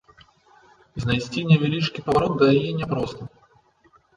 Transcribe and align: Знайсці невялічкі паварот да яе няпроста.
Знайсці 1.03 1.45
невялічкі 1.51 2.05
паварот 2.07 2.33
да 2.41 2.49
яе 2.59 2.71
няпроста. 2.81 3.23